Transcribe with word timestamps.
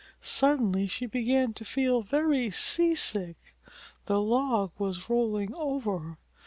suddenly 0.19 0.87
she 0.87 1.05
began 1.05 1.53
to 1.53 1.63
feel 1.63 2.01
very 2.01 2.49
seasick. 2.49 3.55
The 4.07 4.19
log 4.19 4.71
was 4.79 5.11
rolling 5.11 5.53
over! 5.53 6.17